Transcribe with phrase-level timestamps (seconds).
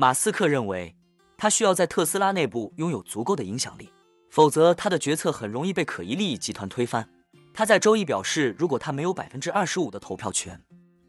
[0.00, 0.96] 马斯克认为，
[1.36, 3.92] 他需要在特斯拉内部拥有足够的影响力，
[4.30, 7.06] 否则他的决策很容易被可疑利益集团推翻。
[7.52, 10.58] 他在周一表示，如果他没有百分之二十五的投票权，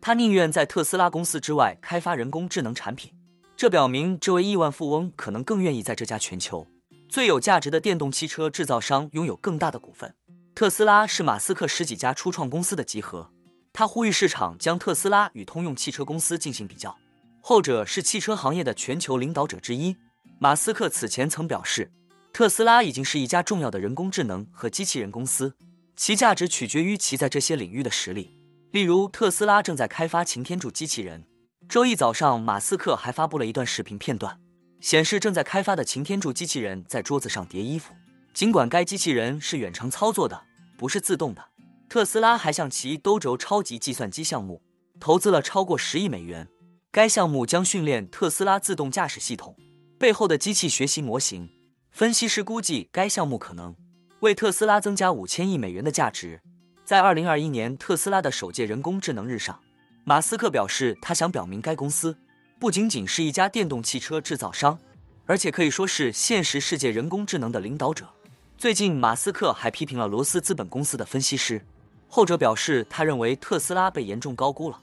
[0.01, 3.13] 他宁愿在特斯拉公司之外开发人工智能产品。
[3.55, 6.67] 这表明，这位亿万富翁可能更愿意在这家全球
[7.08, 10.13] 最有价值的电动汽车制造商拥有更大的股份。
[10.53, 13.31] 特斯拉是马斯克十几家初创公司的集合。
[13.71, 16.94] 他呼吁市场将特斯拉与通用汽车公司进行比较。
[17.41, 19.98] 后者是汽车行业的全球领导者之一。
[20.39, 21.91] 马斯克此前曾表示，
[22.31, 25.55] 特斯拉已经是一家重要的人工智能和机器人公司，
[25.95, 28.39] 其价值取决于其在这些领域的实力。
[28.71, 31.25] 例如，特斯拉正在开发擎天柱机器人。
[31.67, 34.39] 周一早上，马斯克还发布了一段视频片段，
[34.80, 37.94] 显示正在开发的擎天柱机器人在桌子上叠衣服。
[38.33, 40.44] 尽管该机器人是远程操作的，
[40.77, 41.44] 不是自动的，
[41.89, 44.61] 特斯拉还向其兜轴超级计算机项目
[44.99, 46.47] 投资了超过十亿美元。
[46.94, 49.55] 该项目将训练特斯拉自动驾驶系统
[49.98, 51.50] 背后的机器学习模型。
[51.90, 53.73] 分析师估计，该项目可能
[54.20, 56.42] 为特斯拉增加五千亿美元的价值。
[56.83, 59.58] 在二零二一年特斯拉的首届人工智能日上，
[60.03, 62.17] 马斯克表示，他想表明该公司
[62.59, 64.78] 不仅仅是一家电动汽车制造商，
[65.26, 68.09] 而且可以说是现实世界人工智能的领导者。
[68.58, 71.66] 最近，马斯克还批评了罗斯资本公司的分析师，
[72.09, 74.78] 后者表示，他认为特斯拉被严重高估了。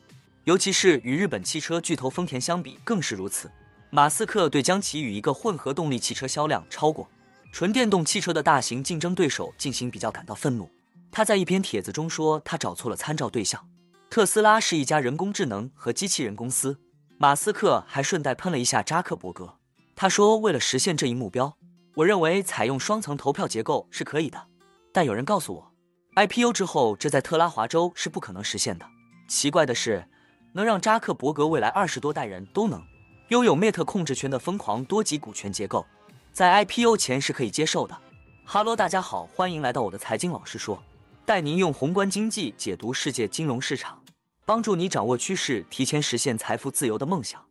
[0.49, 3.51] 尤其是与日本汽车巨头丰田相比，更是如此。
[3.91, 7.07] 马斯克对将其与一个混合动力汽车销量超过
[7.53, 10.67] 纯电动汽车的大型竞争对手进行比较感到愤怒。
[11.13, 13.69] 他在一篇帖子中说，他找错了参照对象。
[14.09, 16.79] 特斯拉是一家人工智能和机器人公司。
[17.19, 19.59] 马斯克还顺带喷了一下扎克伯格。
[19.95, 21.59] 他说，为了实现这一目标，
[21.97, 24.47] 我认为采用双层投票结构是可以的。
[24.95, 25.73] 但有人告诉我
[26.17, 28.87] ，IPO 之后，这在特拉华州是不可能实现的。
[29.29, 30.09] 奇怪的是。
[30.53, 32.83] 能让扎克伯格未来二十多代人都能
[33.29, 35.87] 拥有 Meta 控制权的疯狂多级股权结构，
[36.33, 37.97] 在 IPO 前是可以接受的。
[38.45, 40.83] 哈喽大家好，欢迎来到我的财经老师说，
[41.27, 44.03] 带您用宏观经济解读世界金融市场，
[44.47, 47.45] 帮助你掌握趋势，提前实现财富自由的梦想。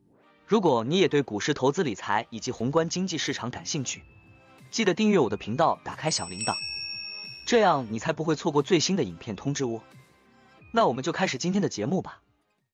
[0.47, 4.01] 如果你也对股市投资理财以及宏观经济市场感兴趣，
[4.71, 6.55] 记得订阅我的频道，打开小铃铛，
[7.45, 9.81] 这样你才不会错过最新的影片通知哦。
[10.71, 12.21] 那我们就开始今天的节目吧。